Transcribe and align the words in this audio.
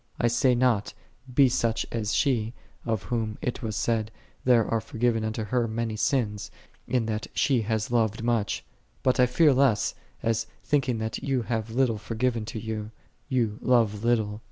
6 0.15 0.17
I 0.21 0.27
say 0.29 0.55
not, 0.55 0.95
Be 1.31 1.43
thou 1.47 1.53
such 1.53 1.85
as 1.91 2.11
she, 2.11 2.55
of 2.87 3.03
whom 3.03 3.37
it 3.39 3.61
was 3.61 3.75
said, 3.75 4.09
"There 4.45 4.65
are 4.67 4.81
forgiven 4.81 5.23
unto 5.23 5.43
her 5.43 5.67
many 5.67 5.95
sins, 5.95 6.49
in 6.87 7.05
that 7.05 7.27
she 7.35 7.61
hath 7.61 7.91
loved 7.91 8.23
much; 8.23 8.65
"^ 8.67 8.71
but 9.03 9.19
I 9.19 9.27
fear 9.27 9.53
lest, 9.53 9.93
as 10.23 10.47
thinking 10.63 10.97
that 10.97 11.19
thou 11.21 11.43
hast 11.43 11.69
little 11.69 11.99
forgiven 11.99 12.45
to 12.45 12.59
thee, 12.59 12.89
thou 13.45 13.57
love 13.61 14.03
little. 14.03 14.39